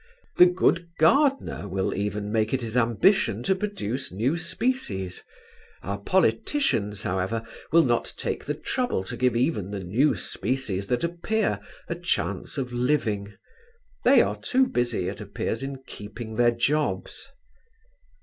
[0.37, 5.23] The good gardener will even make it his ambition to produce new species;
[5.83, 11.03] our politicians, however, will not take the trouble to give even the new species that
[11.03, 13.35] appear a chance of living;
[14.03, 17.27] they are too busy, it appears, in keeping their jobs.